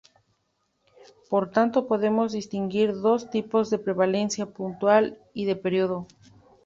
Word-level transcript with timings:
Por 1.29 1.51
tanto 1.51 1.85
podemos 1.87 2.31
distinguir 2.31 2.89
dos 3.05 3.29
tipos 3.29 3.69
de 3.69 3.77
prevalencia: 3.77 4.47
puntual 4.47 5.19
y 5.31 5.45
de 5.45 5.55
periodo. 5.55 6.07